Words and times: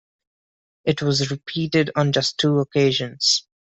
It 0.83 1.03
was 1.03 1.29
repeated 1.29 1.91
on 1.95 2.11
just 2.11 2.39
two 2.39 2.57
occasions. 2.57 3.45